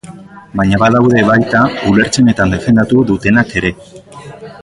[0.59, 3.75] Baina badaude baita ulertzen eta defendatu dutenak ere.